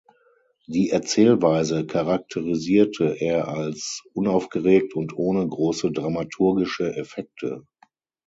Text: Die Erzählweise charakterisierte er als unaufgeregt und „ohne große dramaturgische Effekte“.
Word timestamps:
Die 0.65 0.89
Erzählweise 0.89 1.85
charakterisierte 1.85 3.17
er 3.21 3.47
als 3.49 4.01
unaufgeregt 4.15 4.95
und 4.95 5.15
„ohne 5.15 5.47
große 5.47 5.91
dramaturgische 5.91 6.95
Effekte“. 6.95 7.67